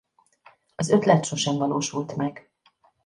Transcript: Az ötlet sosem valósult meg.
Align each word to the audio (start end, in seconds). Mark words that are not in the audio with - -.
Az 0.75 0.89
ötlet 0.89 1.25
sosem 1.25 1.55
valósult 1.55 2.15
meg. 2.15 2.51